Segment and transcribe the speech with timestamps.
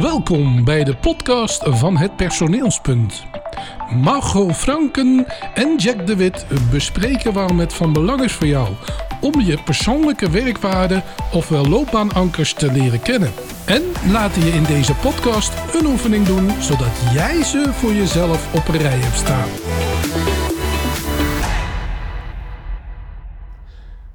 [0.00, 3.24] Welkom bij de podcast van het personeelspunt.
[3.90, 8.68] Margot Franken en Jack de Wit bespreken waarom het van belang is voor jou
[9.20, 11.02] om je persoonlijke werkwaarden
[11.32, 13.32] ofwel loopbaanankers te leren kennen.
[13.64, 18.68] En laten je in deze podcast een oefening doen zodat jij ze voor jezelf op
[18.68, 19.48] een rij hebt staan.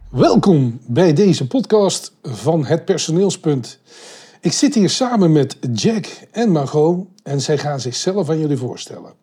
[0.10, 3.80] Welkom bij deze podcast van het personeelspunt.
[4.42, 9.14] Ik zit hier samen met Jack en Margot en zij gaan zichzelf aan jullie voorstellen.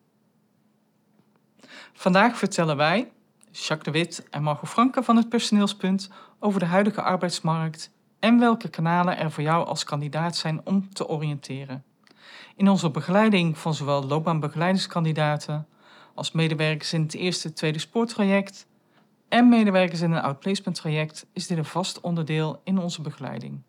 [1.93, 3.11] Vandaag vertellen wij,
[3.51, 6.09] Jacques de Wit en Margot Franke van het Personeelspunt,
[6.39, 11.09] over de huidige arbeidsmarkt en welke kanalen er voor jou als kandidaat zijn om te
[11.09, 11.85] oriënteren.
[12.57, 15.67] In onze begeleiding van zowel loopbaanbegeleidingskandidaten
[16.15, 18.67] als medewerkers in het eerste tweede spoortraject
[19.29, 23.63] en medewerkers in een outplacement traject is dit een vast onderdeel in onze begeleiding.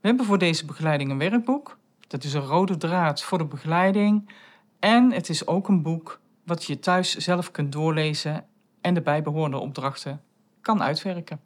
[0.00, 1.78] We hebben voor deze begeleiding een werkboek.
[2.06, 4.30] Dat is een rode draad voor de begeleiding.
[4.78, 8.44] En het is ook een boek wat je thuis zelf kunt doorlezen
[8.80, 10.20] en de bijbehorende opdrachten
[10.60, 11.40] kan uitwerken.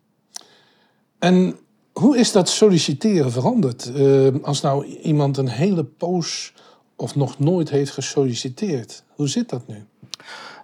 [1.19, 1.59] En
[1.93, 3.93] hoe is dat solliciteren veranderd?
[3.97, 6.55] Uh, als nou iemand een hele poos
[6.97, 9.85] of nog nooit heeft gesolliciteerd, hoe zit dat nu?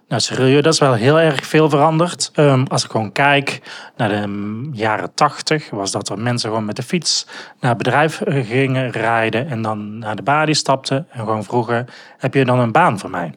[0.09, 2.31] Nou, serieus, dat is wel heel erg veel veranderd.
[2.35, 3.61] Um, als ik gewoon kijk
[3.95, 7.27] naar de jaren tachtig, was dat er mensen gewoon met de fiets
[7.59, 11.87] naar het bedrijf eh, gingen rijden en dan naar de balie stapten en gewoon vroegen:
[12.17, 13.33] heb je dan een baan voor mij?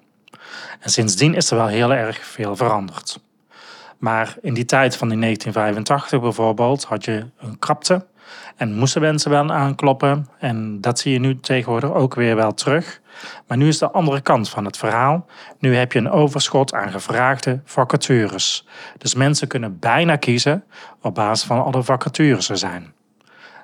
[0.80, 3.20] En sindsdien is er wel heel erg veel veranderd.
[3.98, 8.06] Maar in die tijd van die 1985 bijvoorbeeld had je een krapte
[8.56, 10.28] en moesten mensen wel aankloppen.
[10.38, 13.00] En dat zie je nu tegenwoordig ook weer wel terug.
[13.46, 15.26] Maar nu is de andere kant van het verhaal.
[15.58, 18.66] Nu heb je een overschot aan gevraagde vacatures.
[18.98, 20.64] Dus mensen kunnen bijna kiezen
[21.00, 22.92] op basis van alle vacatures er zijn.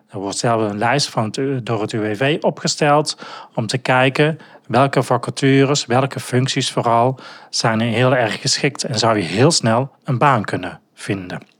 [0.09, 3.19] Er wordt zelf een lijst van door het UWV opgesteld
[3.55, 7.19] om te kijken welke vacatures, welke functies vooral,
[7.51, 11.58] zijn heel erg geschikt en zou je heel snel een baan kunnen vinden.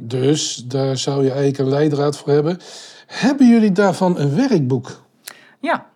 [0.00, 2.58] Dus daar zou je eigenlijk een leidraad voor hebben.
[3.06, 5.02] Hebben jullie daarvan een werkboek?
[5.60, 5.86] Ja,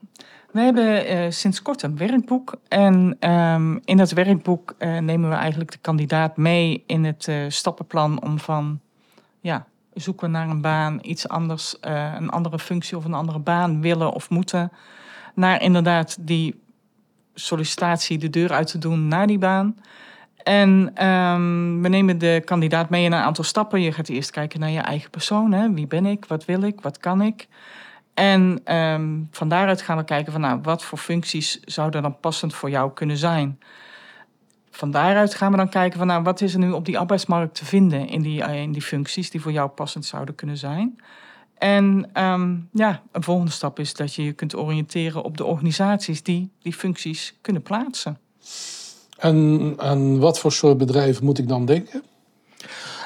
[0.50, 2.54] we hebben uh, sinds kort een werkboek.
[2.68, 7.44] En um, in dat werkboek uh, nemen we eigenlijk de kandidaat mee in het uh,
[7.48, 8.80] stappenplan om van
[9.40, 14.12] ja, zoeken naar een baan, iets anders, een andere functie of een andere baan willen
[14.12, 14.72] of moeten.
[15.34, 16.60] Naar inderdaad die
[17.34, 19.76] sollicitatie de deur uit te doen naar die baan.
[20.42, 23.80] En um, we nemen de kandidaat mee in een aantal stappen.
[23.80, 25.52] Je gaat eerst kijken naar je eigen persoon.
[25.52, 25.72] Hè?
[25.72, 26.24] Wie ben ik?
[26.24, 26.80] Wat wil ik?
[26.80, 27.48] Wat kan ik?
[28.14, 32.54] En um, van daaruit gaan we kijken van nou, wat voor functies zouden dan passend
[32.54, 33.58] voor jou kunnen zijn.
[34.70, 37.54] Van daaruit gaan we dan kijken van nou, wat is er nu op die arbeidsmarkt
[37.54, 40.96] te vinden in die, eh, in die functies die voor jou passend zouden kunnen zijn.
[41.58, 46.22] En um, ja, een volgende stap is dat je je kunt oriënteren op de organisaties
[46.22, 48.18] die die functies kunnen plaatsen.
[49.22, 52.02] En aan wat voor soort bedrijven moet ik dan denken?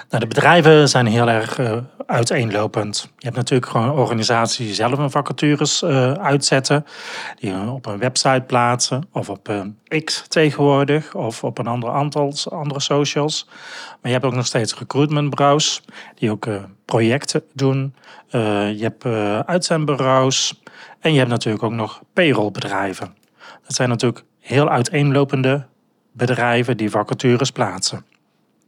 [0.09, 3.03] Nou, de bedrijven zijn heel erg uh, uiteenlopend.
[3.17, 6.87] Je hebt natuurlijk gewoon organisaties die zelf een vacatures uh, uitzetten,
[7.39, 12.35] die op een website plaatsen of op uh, X tegenwoordig of op een ander aantal
[12.51, 13.47] andere socials.
[13.91, 15.83] Maar je hebt ook nog steeds recruitmentbureaus
[16.15, 16.49] die ook
[16.85, 17.95] projecten doen.
[18.31, 19.05] je hebt
[19.47, 20.63] uitzendbureaus
[21.01, 23.15] en je hebt natuurlijk ook nog payrollbedrijven.
[23.65, 25.67] Dat zijn natuurlijk heel uiteenlopende
[26.17, 28.05] bedrijven die vacatures plaatsen.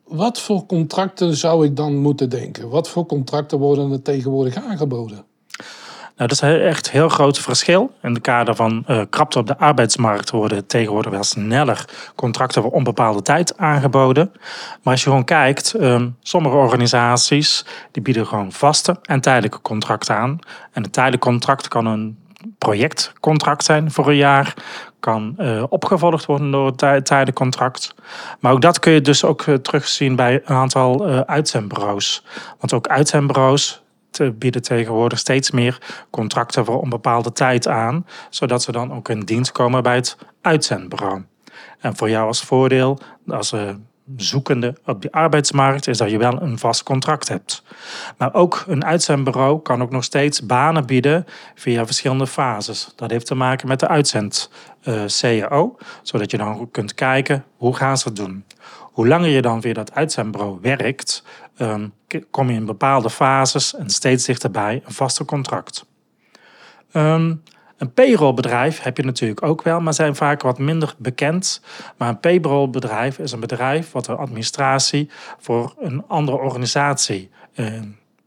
[0.04, 2.68] Wat voor contracten zou ik dan moeten denken?
[2.68, 5.24] Wat voor contracten worden er tegenwoordig aangeboden?
[6.18, 7.92] Nou, dat is echt een heel groot verschil.
[8.02, 12.70] In de kader van uh, krapte op de arbeidsmarkt worden tegenwoordig wel sneller contracten voor
[12.70, 14.30] onbepaalde tijd aangeboden.
[14.82, 20.14] Maar als je gewoon kijkt, um, sommige organisaties die bieden gewoon vaste en tijdelijke contracten
[20.14, 20.38] aan.
[20.72, 22.18] En een tijdelijk contract kan een
[22.58, 24.54] projectcontract zijn voor een jaar.
[25.00, 27.94] Kan uh, opgevolgd worden door tijdelijk contract.
[28.40, 32.24] Maar ook dat kun je dus ook uh, terugzien bij een aantal uh, uitzendbureaus.
[32.58, 38.06] Want ook uitzendbureaus te bieden tegenwoordig steeds meer contracten voor onbepaalde tijd aan.
[38.30, 41.24] Zodat ze dan ook in dienst komen bij het uitzendbureau.
[41.78, 43.54] En voor jou als voordeel, als
[44.16, 47.62] zoekende op de arbeidsmarkt is dat je wel een vast contract hebt.
[48.16, 52.92] Maar ook een uitzendbureau kan ook nog steeds banen bieden via verschillende fases.
[52.96, 54.50] Dat heeft te maken met de uitzend
[54.84, 55.02] uh,
[56.02, 58.44] zodat je dan kunt kijken hoe gaan ze het doen.
[58.80, 61.22] Hoe langer je dan via dat uitzendbureau werkt,
[61.58, 61.92] um,
[62.30, 65.86] kom je in bepaalde fases en steeds dichterbij een vaste contract.
[66.92, 67.42] Um,
[67.78, 71.62] een payrollbedrijf heb je natuurlijk ook wel, maar zijn vaak wat minder bekend.
[71.96, 77.66] Maar een payrollbedrijf is een bedrijf wat de administratie voor een andere organisatie eh,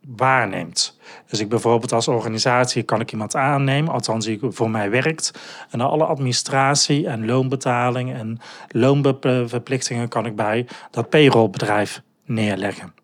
[0.07, 1.00] waarneemt.
[1.27, 5.31] Dus ik bijvoorbeeld als organisatie kan ik iemand aannemen, althans die voor mij werkt.
[5.69, 13.00] En alle administratie en loonbetaling en loonverplichtingen kan ik bij dat payrollbedrijf neerleggen.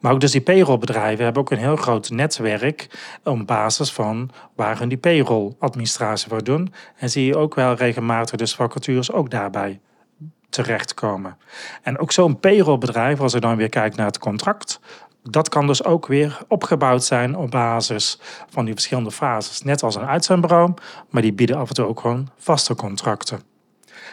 [0.00, 2.88] Maar ook dus die payrollbedrijven hebben ook een heel groot netwerk
[3.24, 6.72] op basis van waar hun die payrolladministratie voor doen.
[6.96, 9.80] En zie je ook wel regelmatig dus vacatures ook daarbij
[10.48, 11.36] terechtkomen.
[11.82, 14.80] En ook zo'n payrollbedrijf, als je dan weer kijkt naar het contract,
[15.22, 18.20] dat kan dus ook weer opgebouwd zijn op basis
[18.50, 19.62] van die verschillende fases.
[19.62, 20.74] Net als een uitzendbureau,
[21.10, 23.55] maar die bieden af en toe ook gewoon vaste contracten.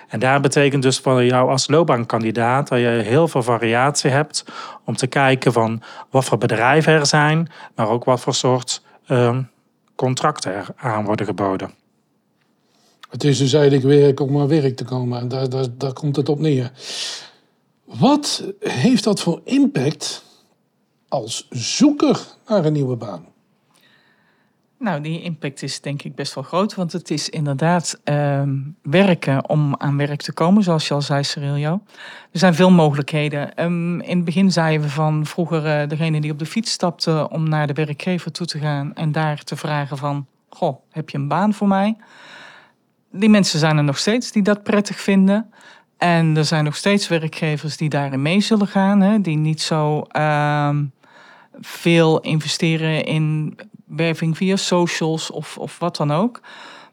[0.07, 4.45] En daar betekent dus voor jou als loopbaankandidaat dat je heel veel variatie hebt
[4.85, 9.38] om te kijken van wat voor bedrijven er zijn, maar ook wat voor soort uh,
[9.95, 11.73] contracten er aan worden geboden.
[13.09, 16.39] Het is dus eigenlijk werk om aan werk te komen en daar komt het op
[16.39, 16.71] neer.
[17.83, 20.23] Wat heeft dat voor impact
[21.07, 23.32] als zoeker naar een nieuwe baan?
[24.80, 29.50] Nou, die impact is denk ik best wel groot, want het is inderdaad ehm, werken
[29.50, 31.81] om aan werk te komen, zoals je al zei, Cyrilio.
[32.31, 33.56] Er zijn veel mogelijkheden.
[33.56, 37.30] Ehm, in het begin zeiden we van vroeger uh, degene die op de fiets stapte
[37.30, 41.18] om naar de werkgever toe te gaan en daar te vragen van, goh, heb je
[41.18, 41.96] een baan voor mij?
[43.12, 45.52] Die mensen zijn er nog steeds die dat prettig vinden.
[45.98, 50.02] En er zijn nog steeds werkgevers die daarin mee zullen gaan, hè, die niet zo
[50.02, 50.86] ehm,
[51.60, 53.56] veel investeren in
[53.95, 56.42] werving via socials of, of wat dan ook.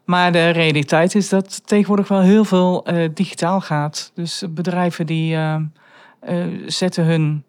[0.05, 4.11] Maar de realiteit is dat tegenwoordig wel heel veel uh, digitaal gaat.
[4.15, 5.55] Dus bedrijven die uh,
[6.29, 7.43] uh, zetten hun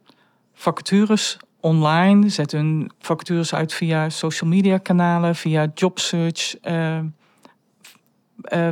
[0.54, 6.54] vacatures online, zetten hun vacatures uit via social media kanalen, via jobsearch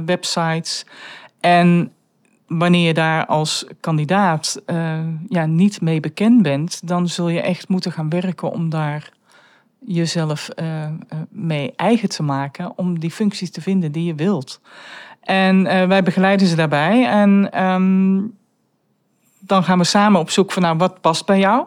[0.04, 0.86] websites.
[1.40, 1.92] En
[2.46, 4.62] wanneer je daar als kandidaat
[5.28, 9.12] ja, niet mee bekend bent, dan zul je echt moeten gaan werken om daar
[9.86, 10.88] jezelf uh,
[11.28, 14.60] mee eigen te maken om die functies te vinden die je wilt.
[15.20, 17.06] En uh, wij begeleiden ze daarbij.
[17.06, 18.36] En um,
[19.38, 21.66] dan gaan we samen op zoek van nou, wat past bij jou?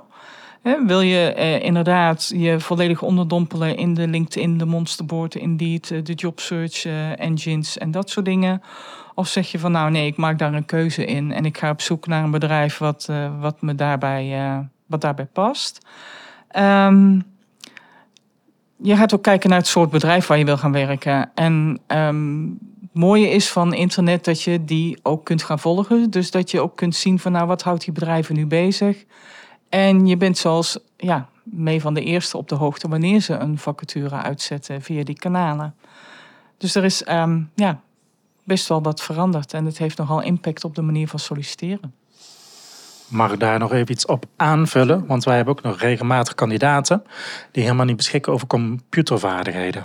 [0.86, 6.86] Wil je inderdaad je volledig onderdompelen in de LinkedIn, de Monsterboard, Indeed, de job search
[7.16, 8.62] engines en dat soort dingen?
[9.16, 11.70] Of zeg je van nou nee, ik maak daar een keuze in en ik ga
[11.70, 13.10] op zoek naar een bedrijf wat,
[13.40, 14.38] wat me daarbij,
[14.86, 15.86] wat daarbij past?
[16.58, 17.33] Um,
[18.78, 21.32] je gaat ook kijken naar het soort bedrijf waar je wil gaan werken.
[21.36, 26.10] En um, het mooie is van internet dat je die ook kunt gaan volgen.
[26.10, 29.06] Dus dat je ook kunt zien van nou, wat houdt die bedrijven nu bezig?
[29.70, 33.58] En je bent zoals ja, mee van de eerste op de hoogte wanneer ze een
[33.58, 35.76] vacature uitzetten via die kanalen.
[36.58, 37.82] Dus er is um, ja,
[38.44, 41.94] best wel wat veranderd en het heeft nogal impact op de manier van solliciteren.
[43.14, 45.06] Mag daar nog even iets op aanvullen?
[45.06, 47.04] Want wij hebben ook nog regelmatig kandidaten
[47.52, 49.84] die helemaal niet beschikken over computervaardigheden.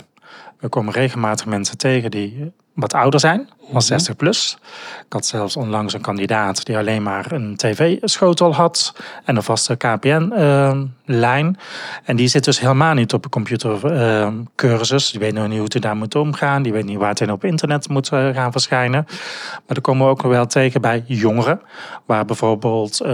[0.59, 4.57] We komen regelmatig mensen tegen die wat ouder zijn, van 60 plus.
[5.05, 8.95] Ik had zelfs onlangs een kandidaat die alleen maar een tv-schotel had
[9.25, 11.57] en een vaste KPN-lijn.
[12.03, 15.11] en die zit dus helemaal niet op een computercursus.
[15.11, 16.61] die weet nog niet hoe hij daar moet omgaan.
[16.61, 19.05] Die weet niet waar het op internet moet eh, gaan verschijnen.
[19.51, 21.61] Maar dan komen we ook wel tegen bij jongeren.
[22.05, 23.07] Waar bijvoorbeeld, uh,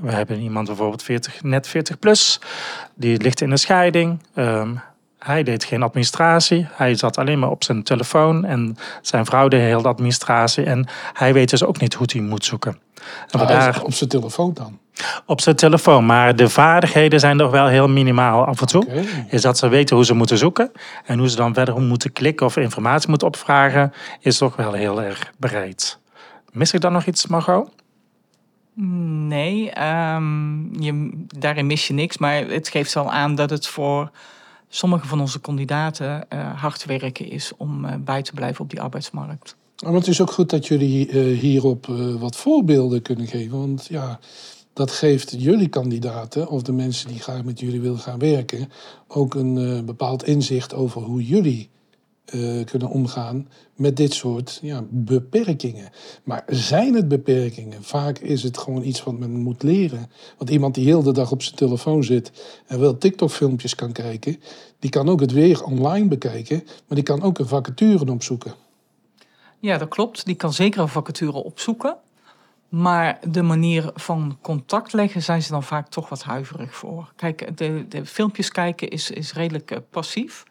[0.00, 2.40] we hebben iemand bijvoorbeeld 40, net 40 plus.
[2.94, 4.22] Die ligt in een scheiding.
[4.34, 4.70] Ehm,
[5.26, 6.66] hij deed geen administratie.
[6.70, 8.44] Hij zat alleen maar op zijn telefoon.
[8.44, 10.64] En zijn vrouw deed heel de administratie.
[10.64, 12.78] En hij weet dus ook niet hoe hij moet zoeken.
[13.30, 13.82] En ah, daar...
[13.82, 14.78] Op zijn telefoon dan?
[15.26, 16.06] Op zijn telefoon.
[16.06, 18.86] Maar de vaardigheden zijn toch wel heel minimaal af en toe.
[19.28, 20.72] Is dat ze weten hoe ze moeten zoeken.
[21.04, 23.92] En hoe ze dan verder moeten klikken of informatie moeten opvragen.
[24.20, 25.98] Is toch wel heel erg breed.
[26.52, 27.70] Mis ik dan nog iets, Margot?
[29.28, 29.72] Nee,
[30.14, 32.18] um, je, daarin mis je niks.
[32.18, 34.10] Maar het geeft al aan dat het voor
[34.76, 38.80] sommige van onze kandidaten uh, hard werken is om uh, bij te blijven op die
[38.80, 39.56] arbeidsmarkt.
[39.84, 41.86] Maar het is ook goed dat jullie uh, hierop
[42.18, 43.58] wat voorbeelden kunnen geven.
[43.58, 44.18] Want ja,
[44.72, 48.70] dat geeft jullie kandidaten, of de mensen die graag met jullie willen gaan werken,
[49.08, 51.70] ook een bepaald inzicht over hoe jullie
[52.34, 55.90] uh, kunnen omgaan met dit soort ja, beperkingen.
[56.24, 57.82] Maar zijn het beperkingen?
[57.82, 60.10] Vaak is het gewoon iets wat men moet leren.
[60.38, 62.32] Want iemand die heel de dag op zijn telefoon zit
[62.66, 64.40] en wel TikTok-filmpjes kan kijken,
[64.78, 68.54] die kan ook het weer online bekijken, maar die kan ook een vacature opzoeken.
[69.58, 70.24] Ja, dat klopt.
[70.26, 71.96] Die kan zeker een vacature opzoeken.
[72.68, 77.12] Maar de manier van contact leggen zijn ze dan vaak toch wat huiverig voor.
[77.16, 80.44] Kijk, de, de filmpjes kijken is, is redelijk uh, passief.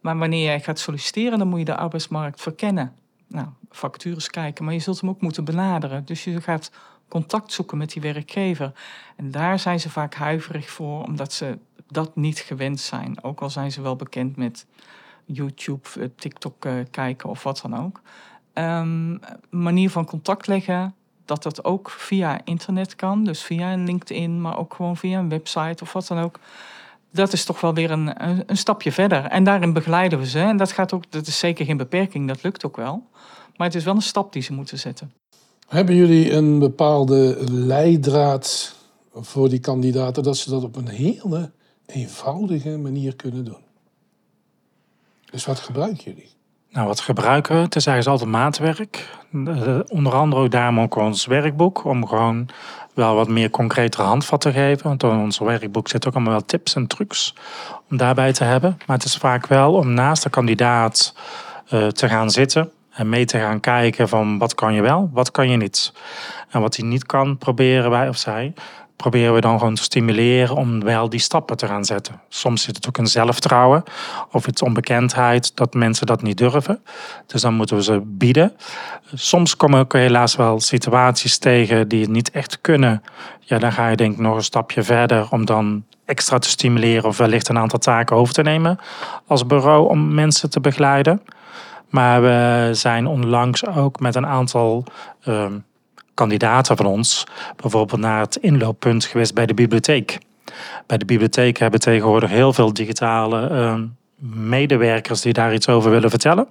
[0.00, 2.94] Maar wanneer jij gaat solliciteren, dan moet je de arbeidsmarkt verkennen.
[3.26, 6.04] Nou, vacatures kijken, maar je zult hem ook moeten benaderen.
[6.04, 6.70] Dus je gaat
[7.08, 8.72] contact zoeken met die werkgever.
[9.16, 13.22] En daar zijn ze vaak huiverig voor, omdat ze dat niet gewend zijn.
[13.22, 14.66] Ook al zijn ze wel bekend met
[15.24, 18.00] YouTube, eh, TikTok uh, kijken of wat dan ook.
[18.54, 23.24] Um, manier van contact leggen, dat dat ook via internet kan.
[23.24, 26.38] Dus via een LinkedIn, maar ook gewoon via een website of wat dan ook.
[27.12, 29.24] Dat is toch wel weer een, een, stapje verder.
[29.24, 30.38] En daarin begeleiden we ze.
[30.38, 33.06] En dat, gaat ook, dat is zeker geen beperking, dat lukt ook wel.
[33.56, 35.12] Maar het is wel een stap die ze moeten zetten.
[35.68, 38.76] Hebben jullie een bepaalde leidraad
[39.14, 41.50] voor die kandidaten dat ze dat op een hele
[41.86, 43.62] eenvoudige manier kunnen doen?
[45.30, 46.30] Dus wat gebruiken jullie?
[46.70, 47.60] Nou, wat gebruiken we?
[47.60, 49.18] Het is eigenlijk altijd maatwerk.
[49.88, 51.84] Onder andere ook daarom ook ons werkboek.
[51.84, 52.48] Om gewoon
[52.94, 54.88] wel wat meer concretere handvat te geven.
[54.88, 57.34] Want in ons werkboek zit ook allemaal wel tips en trucs
[57.90, 58.78] om daarbij te hebben.
[58.86, 61.14] Maar het is vaak wel om naast de kandidaat
[61.72, 62.70] uh, te gaan zitten.
[62.90, 65.92] En mee te gaan kijken van wat kan je wel, wat kan je niet.
[66.50, 68.52] En wat hij niet kan, proberen wij of zij
[69.00, 72.20] proberen we dan gewoon te stimuleren om wel die stappen te gaan zetten.
[72.28, 73.82] Soms zit het ook in zelfvertrouwen
[74.30, 76.82] of iets onbekendheid dat mensen dat niet durven.
[77.26, 78.52] Dus dan moeten we ze bieden.
[79.14, 83.02] Soms komen ook helaas wel situaties tegen die het niet echt kunnen.
[83.40, 87.04] Ja, dan ga je denk ik nog een stapje verder om dan extra te stimuleren
[87.04, 88.78] of wellicht een aantal taken over te nemen
[89.26, 91.22] als bureau om mensen te begeleiden.
[91.88, 94.84] Maar we zijn onlangs ook met een aantal
[95.24, 95.52] ehm,
[96.20, 100.18] kandidaten van ons bijvoorbeeld naar het inlooppunt geweest bij de bibliotheek.
[100.86, 103.74] Bij de bibliotheek hebben tegenwoordig heel veel digitale uh,
[104.48, 106.48] medewerkers die daar iets over willen vertellen.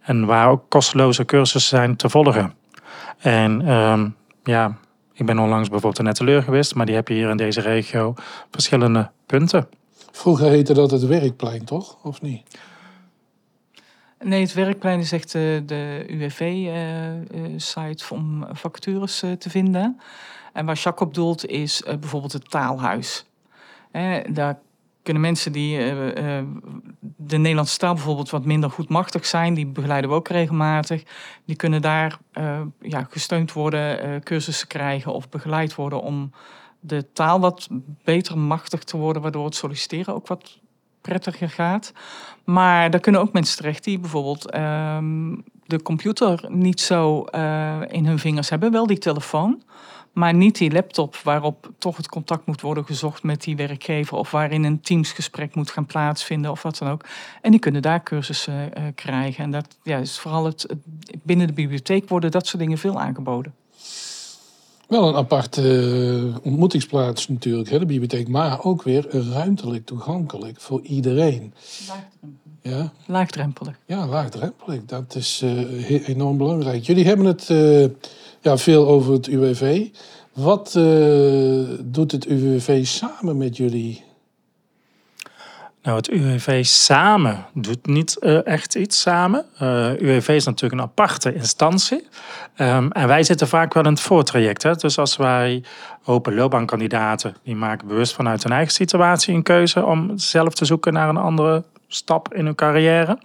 [0.00, 2.54] En waar ook kosteloze cursussen zijn te volgen.
[3.18, 4.04] En uh,
[4.44, 4.76] ja,
[5.12, 8.14] ik ben onlangs bijvoorbeeld in Netteleur geweest, maar die heb je hier in deze regio
[8.50, 9.68] verschillende punten.
[10.12, 11.96] Vroeger heette dat het werkplein, toch?
[12.02, 12.42] Of niet?
[14.24, 20.00] Nee, het werkplein is echt de, de UWV-site eh, eh, om vacatures eh, te vinden.
[20.52, 23.26] En waar Jacques op doelt is bijvoorbeeld het taalhuis.
[24.30, 24.58] daar
[25.02, 25.78] kunnen mensen die
[27.16, 31.02] de Nederlandse taal bijvoorbeeld wat minder goed machtig zijn, die begeleiden we ook regelmatig.
[31.44, 32.18] Die kunnen daar
[32.80, 36.32] ja, gesteund worden, cursussen krijgen of begeleid worden om
[36.80, 37.68] de taal wat
[38.04, 40.58] beter machtig te worden, waardoor het solliciteren ook wat
[41.06, 41.92] prettiger gaat.
[42.44, 45.34] Maar daar kunnen ook mensen terecht die bijvoorbeeld ehm,
[45.66, 48.72] de computer niet zo uh, in hun vingers hebben.
[48.72, 49.62] Wel die telefoon,
[50.12, 54.16] maar niet die laptop waarop toch het contact moet worden gezocht met die werkgever.
[54.16, 57.04] Of waarin een teamsgesprek moet gaan plaatsvinden of wat dan ook.
[57.42, 59.44] En die kunnen daar cursussen uh, krijgen.
[59.44, 60.66] En dat ja, is vooral het,
[61.22, 63.54] binnen de bibliotheek worden dat soort dingen veel aangeboden.
[64.86, 70.80] Wel een aparte uh, ontmoetingsplaats natuurlijk, hè, de bibliotheek, maar ook weer ruimtelijk toegankelijk voor
[70.82, 71.54] iedereen.
[71.88, 72.52] Laagdrempelig.
[72.62, 72.92] Ja?
[73.06, 73.78] Laagdrempelig.
[73.86, 74.84] Ja, laagdrempelig.
[74.84, 76.84] Dat is uh, enorm belangrijk.
[76.84, 77.86] Jullie hebben het uh,
[78.40, 79.86] ja, veel over het UWV.
[80.32, 80.72] Wat
[81.84, 84.04] doet het UWV samen met jullie
[85.86, 89.44] nou, het UWV samen doet niet uh, echt iets samen.
[89.62, 92.08] Uh, eh, UWV is natuurlijk een aparte instantie.
[92.58, 94.62] Um, en wij zitten vaak wel in het voortraject.
[94.62, 94.74] Hè?
[94.74, 95.62] Dus als wij
[96.04, 100.92] open loopbaankandidaten, die maken bewust vanuit hun eigen situatie een keuze om zelf te zoeken
[100.92, 103.18] naar een andere stap in hun carrière.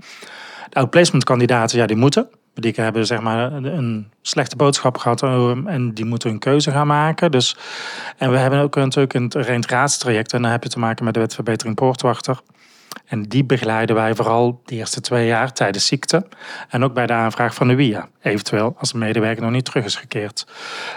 [0.70, 2.30] De outplacement kandidaten, ja, die moeten.
[2.54, 6.88] Die hebben zeg maar een slechte boodschap gehad eh, en die moeten een keuze gaan
[6.88, 7.32] maken.
[7.32, 7.58] Dus,
[8.18, 11.20] en we hebben ook natuurlijk een reintegratietraject en dan heb je te maken met de
[11.20, 12.42] wetverbetering poortwachter.
[13.06, 16.26] En die begeleiden wij vooral de eerste twee jaar tijdens ziekte.
[16.70, 18.08] En ook bij de aanvraag van de WIA.
[18.22, 20.48] Eventueel als een medewerker nog niet terug is gekeerd.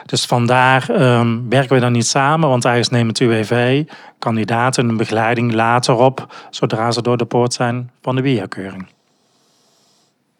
[0.06, 2.48] Dus vandaar um, werken we dan niet samen.
[2.48, 3.84] Want eigenlijk neemt het UWV
[4.18, 6.34] kandidaten een begeleiding later op.
[6.50, 8.93] Zodra ze door de poort zijn van de WIA-keuring.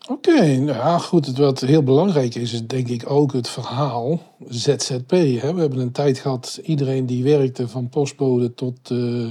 [0.09, 1.37] Oké, nou goed.
[1.37, 5.11] Wat heel belangrijk is, is denk ik ook het verhaal ZZP.
[5.11, 5.55] Hè?
[5.55, 9.29] We hebben een tijd gehad, iedereen die werkte van postbode tot uh,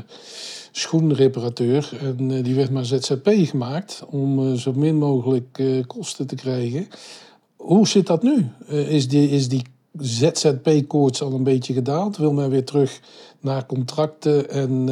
[0.72, 1.90] schoenreparateur.
[2.02, 6.88] En uh, die werd maar ZZP gemaakt om uh, zo min mogelijk kosten te krijgen.
[7.56, 8.48] Hoe zit dat nu?
[8.68, 9.64] is die, is die
[9.98, 12.18] ZZP-koorts al een beetje gedaald?
[12.18, 13.00] Wil men weer terug
[13.40, 14.90] naar contracten en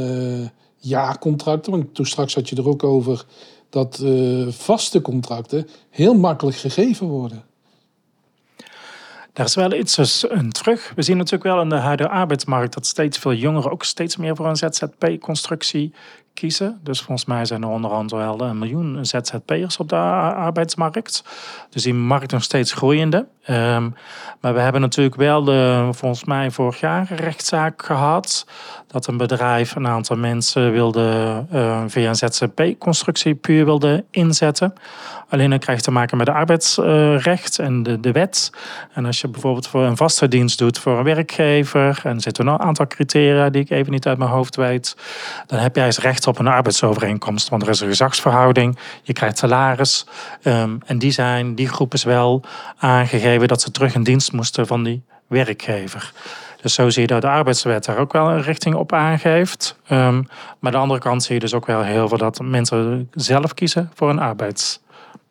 [0.78, 1.72] jaarcontracten?
[1.72, 3.26] Want toen straks had je er ook over
[3.72, 7.44] dat uh, vaste contracten heel makkelijk gegeven worden.
[9.34, 10.92] Daar is wel iets een terug.
[10.96, 14.36] We zien natuurlijk wel in de huidige arbeidsmarkt dat steeds veel jongeren ook steeds meer
[14.36, 15.94] voor een ZZP-constructie
[16.84, 21.24] Dus volgens mij zijn er onder andere wel een miljoen ZZP'ers op de arbeidsmarkt.
[21.70, 23.28] Dus die markt nog steeds groeiende.
[23.44, 23.90] Ehm,
[24.42, 28.46] maar we hebben natuurlijk wel de, volgens mij vorig jaar een rechtszaak gehad.
[28.88, 34.74] Dat een bedrijf een aantal mensen wilde eh, via een ZZP-constructie puur wilde inzetten.
[35.30, 38.52] Alleen dan krijg je te maken met de arbeidsrecht en de, de wet.
[38.94, 42.02] En als je bijvoorbeeld voor een vaste dienst doet voor een werkgever.
[42.04, 44.98] En er zitten een aantal criteria die ik even niet uit mijn hoofd weet.
[45.46, 47.50] Dan heb jij eens recht op een arbeidsovereenkomst.
[47.50, 48.78] Want er is een gezagsverhouding.
[49.04, 50.06] Je krijgt salaris.
[50.42, 52.44] Ehm, en die, zijn, die groep is wel
[52.78, 56.14] aangegeven dat ze terug in dienst moesten van die werkgever.
[56.62, 59.76] Dus zo zie je dat de arbeidswet daar ook wel een richting op aangeeft.
[59.88, 60.26] Ehm, maar
[60.60, 63.92] aan de andere kant zie je dus ook wel heel veel dat mensen zelf kiezen
[63.94, 64.80] voor een arbeids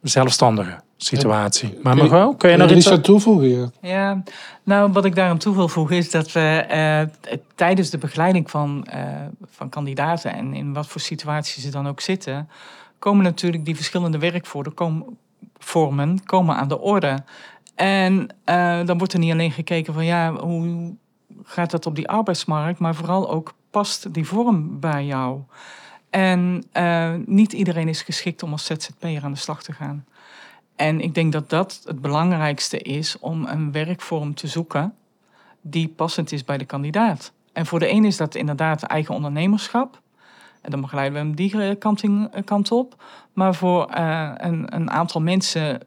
[0.02, 1.78] zelfstandige situatie.
[1.82, 3.48] Maar Margot, kun je nog er iets aan toevoegen?
[3.48, 3.70] Ja.
[3.80, 4.22] Ja,
[4.62, 8.84] nou wat ik daarom toe wil voegen is dat we eh, tijdens de begeleiding van,
[8.84, 9.02] eh,
[9.50, 12.48] van kandidaten en in wat voor situaties ze dan ook zitten,
[12.98, 15.18] komen natuurlijk die verschillende werkvormen komen,
[15.58, 17.22] vormen komen aan de orde.
[17.74, 20.94] En eh, dan wordt er niet alleen gekeken van ja, hoe
[21.44, 25.40] gaat dat op die arbeidsmarkt, maar vooral ook past die vorm bij jou.
[26.10, 30.04] En eh, niet iedereen is geschikt om als ZZP'er aan de slag te gaan.
[30.80, 34.94] En ik denk dat dat het belangrijkste is om een werkvorm te zoeken
[35.60, 37.32] die passend is bij de kandidaat.
[37.52, 40.00] En voor de een is dat inderdaad eigen ondernemerschap.
[40.60, 43.02] En dan begeleiden we hem die eh, eh, kant op.
[43.32, 45.80] Maar voor eh, een, een aantal mensen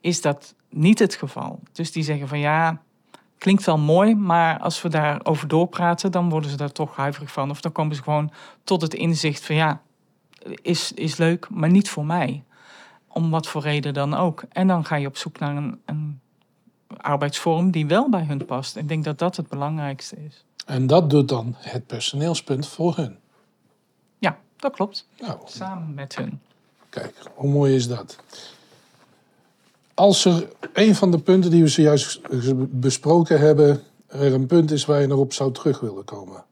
[0.00, 1.60] is dat niet het geval.
[1.72, 2.80] Dus die zeggen van ja,
[3.38, 7.50] klinkt wel mooi, maar als we daarover doorpraten, dan worden ze daar toch huiverig van.
[7.50, 8.32] Of dan komen ze gewoon
[8.64, 9.80] tot het inzicht van ja,
[10.62, 12.44] is, is leuk, maar niet voor mij.
[13.16, 14.44] Om wat voor reden dan ook.
[14.48, 16.20] En dan ga je op zoek naar een, een
[16.96, 18.76] arbeidsvorm die wel bij hun past.
[18.76, 20.44] Ik denk dat dat het belangrijkste is.
[20.66, 23.18] En dat doet dan het personeelspunt voor hun.
[24.18, 25.08] Ja, dat klopt.
[25.20, 26.40] Nou, Samen met hun.
[26.88, 28.16] kijk, hoe mooi is dat?
[29.94, 32.20] Als er een van de punten die we zojuist
[32.70, 36.44] besproken hebben, er een punt is waar je nog op zou terug willen komen,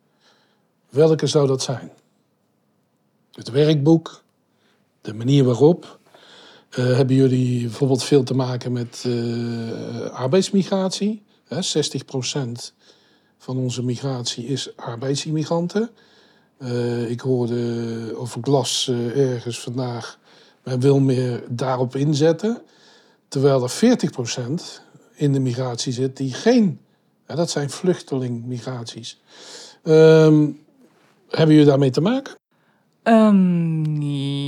[0.89, 1.91] welke zou dat zijn?
[3.33, 4.23] Het werkboek,
[5.01, 5.99] de manier waarop.
[6.77, 11.23] Eh, hebben jullie bijvoorbeeld veel te maken met eh, arbeidsmigratie?
[11.45, 12.73] Hè, 60%
[13.39, 15.91] van onze migratie is arbeidsimmigranten.
[16.59, 20.19] Eh, ik hoorde of ik las ergens vandaag,
[20.63, 22.63] men wil meer daarop inzetten.
[23.29, 24.83] Terwijl er 40%
[25.15, 26.81] in de migratie zit die geen,
[27.27, 29.21] ja, dat zijn vluchtelingmigraties.
[29.83, 30.47] Ehm
[31.29, 32.35] hebben jullie daarmee te maken?
[33.05, 34.01] Ehm,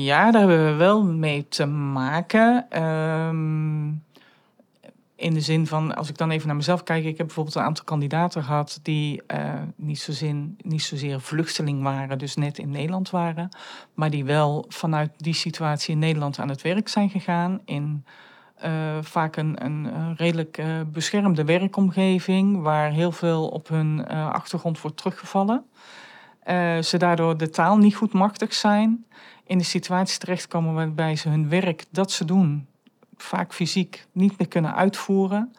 [0.02, 2.66] ja, daar hebben we wel mee te maken.
[2.70, 3.86] Ehm,
[5.16, 7.62] in de zin van, als ik dan even naar mezelf kijk, ik heb bijvoorbeeld een
[7.62, 13.48] aantal kandidaten gehad die eh, niet, zozeer, niet vluchteling waren, dus net in Nederland waren,
[13.94, 18.04] maar die wel vanuit die situatie in Nederland aan het werk zijn gegaan in
[18.54, 24.96] eh, vaak een, een, redelijk eh, beschermde werkomgeving, waar heel veel op hun achtergrond wordt
[24.96, 25.64] teruggevallen.
[26.46, 29.06] Eh, ze daardoor de taal niet goed machtig zijn,
[29.46, 32.66] in de situatie terechtkomen waarbij ze hun werk dat ze doen,
[33.16, 35.54] vaak fysiek, niet meer kunnen uitvoeren.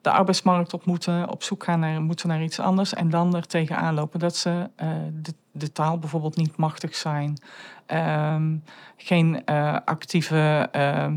[0.00, 3.46] De arbeidsmarkt op moeten, op zoek gaan naar, moeten naar iets anders en dan er
[3.46, 7.38] tegenaan lopen dat ze eh, de, de taal bijvoorbeeld niet machtig zijn.
[7.86, 8.56] Ehm,
[8.96, 11.14] geen eh, actieve ehm,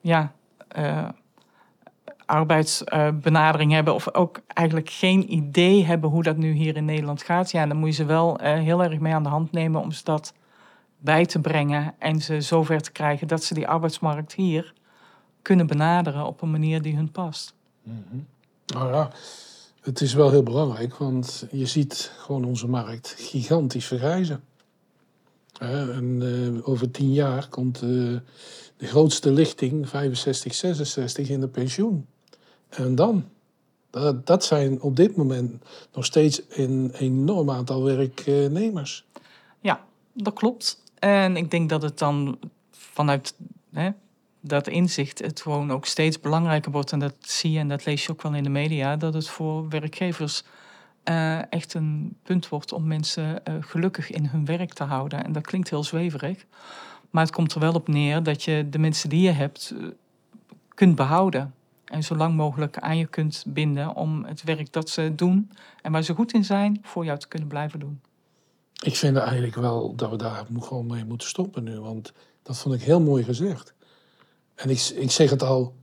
[0.00, 0.32] ja,
[2.30, 7.50] arbeidsbenadering hebben of ook eigenlijk geen idee hebben hoe dat nu hier in Nederland gaat.
[7.50, 9.92] Ja, dan moet je ze wel eh, heel erg mee aan de hand nemen om
[9.92, 10.32] ze dat
[10.98, 14.72] bij te brengen en ze zover te krijgen dat ze die arbeidsmarkt hier
[15.42, 17.54] kunnen benaderen op een manier die hun past.
[18.66, 19.10] Nou ja,
[19.80, 24.42] het is wel heel belangrijk, want je ziet gewoon onze markt gigantisch vergrijzen.
[25.58, 27.88] En eh, over tien jaar komt eh,
[28.76, 32.06] de grootste lichting, 65, 66, in de pensioen.
[32.70, 33.24] En dan?
[33.90, 39.06] Dat, dat zijn op dit moment nog steeds een enorm aantal werknemers.
[39.60, 40.82] Ja, dat klopt.
[40.98, 42.38] En ik denk dat het dan
[42.70, 43.34] vanuit
[43.72, 43.90] hè,
[44.40, 46.92] dat inzicht het gewoon ook steeds belangrijker wordt.
[46.92, 48.96] En dat zie je en dat lees je ook wel in de media.
[48.96, 50.44] Dat het voor werkgevers
[51.02, 55.24] eh, echt een punt wordt om mensen eh, gelukkig in hun werk te houden.
[55.24, 56.44] En dat klinkt heel zweverig.
[57.10, 59.86] Maar het komt er wel op neer dat je de mensen die je hebt eh,
[60.74, 61.54] kunt behouden.
[61.90, 65.50] En zo lang mogelijk aan je kunt binden om het werk dat ze doen
[65.82, 68.00] en waar ze goed in zijn, voor jou te kunnen blijven doen.
[68.82, 72.74] Ik vind eigenlijk wel dat we daar gewoon mee moeten stoppen nu, want dat vond
[72.74, 73.74] ik heel mooi gezegd.
[74.54, 75.74] En ik, ik zeg het al,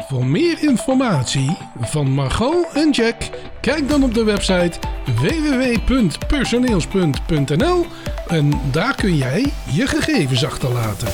[0.07, 3.15] Voor meer informatie van Margot en Jack,
[3.61, 4.79] kijk dan op de website
[5.21, 7.85] www.personeelspunt.nl
[8.27, 11.07] en daar kun jij je gegevens achterlaten.